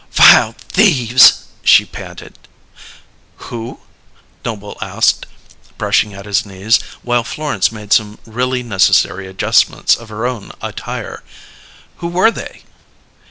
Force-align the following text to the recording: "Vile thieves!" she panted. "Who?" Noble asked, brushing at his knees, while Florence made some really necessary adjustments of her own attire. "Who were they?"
"Vile 0.13 0.53
thieves!" 0.69 1.43
she 1.63 1.85
panted. 1.85 2.35
"Who?" 3.35 3.81
Noble 4.43 4.75
asked, 4.81 5.27
brushing 5.77 6.11
at 6.15 6.25
his 6.25 6.43
knees, 6.43 6.79
while 7.03 7.23
Florence 7.23 7.71
made 7.71 7.93
some 7.93 8.17
really 8.25 8.63
necessary 8.63 9.27
adjustments 9.27 9.95
of 9.95 10.09
her 10.09 10.25
own 10.25 10.53
attire. 10.59 11.21
"Who 11.97 12.07
were 12.07 12.31
they?" 12.31 12.63